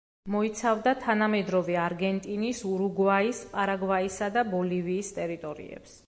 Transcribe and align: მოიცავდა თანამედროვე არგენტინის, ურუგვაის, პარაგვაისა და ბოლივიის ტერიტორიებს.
მოიცავდა 0.35 0.91
თანამედროვე 1.01 1.75
არგენტინის, 1.81 2.61
ურუგვაის, 2.69 3.41
პარაგვაისა 3.51 4.31
და 4.39 4.45
ბოლივიის 4.55 5.13
ტერიტორიებს. 5.19 5.95